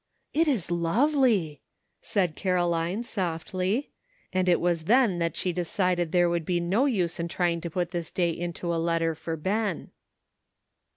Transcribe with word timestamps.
""It 0.33 0.47
is 0.47 0.71
lovely!" 0.71 1.61
said 2.01 2.35
Caroline 2.35 3.03
softly. 3.03 3.91
And 4.33 4.49
it 4.49 4.59
was 4.59 4.85
then 4.85 5.19
that 5.19 5.37
she 5.37 5.53
decided 5.53 6.11
there 6.11 6.27
would 6.27 6.43
be 6.43 6.59
no 6.59 6.87
use 6.87 7.19
in 7.19 7.27
trying 7.27 7.61
to 7.61 7.69
put 7.69 7.91
this 7.91 8.09
day 8.09 8.31
into 8.31 8.73
a 8.73 8.81
letter 8.81 9.13
for 9.13 9.37
Ben. 9.37 9.91